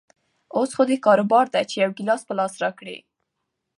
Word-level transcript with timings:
اوس 0.55 0.69
خو 0.75 0.83
دکار 0.91 1.19
بار 1.31 1.45
ده 1.53 1.61
چې 1.69 1.75
يو 1.83 1.91
ګيلاس 1.97 2.21
په 2.27 2.33
لاس 2.39 2.53
راکړي. 2.63 2.97